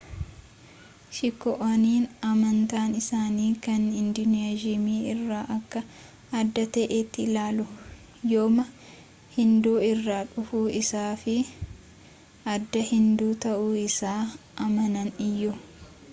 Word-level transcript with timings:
sikh'oonni 1.15 1.91
amantaan 2.29 2.91
isaanii 3.01 3.49
kan 3.65 3.83
hinduyiizimii 3.97 5.01
irraa 5.11 5.41
akka 5.55 5.83
adda 6.39 6.63
ta'etti 6.77 7.25
ilaalu 7.25 7.65
yooma 8.31 8.65
hinduu 9.37 9.73
irraa 9.91 10.21
dhufuu 10.31 10.65
isaa 10.81 11.07
fi 11.25 11.35
aadaa 12.55 12.87
hinduu 12.93 13.29
ta'uu 13.47 13.69
isaa 13.85 14.19
amanan 14.69 15.13
iyyuu 15.27 15.53